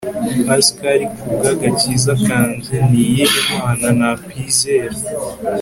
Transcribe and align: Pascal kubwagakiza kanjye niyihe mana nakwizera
Pascal 0.45 0.99
kubwagakiza 1.17 2.13
kanjye 2.27 2.75
niyihe 2.89 3.39
mana 3.57 3.87
nakwizera 3.99 4.97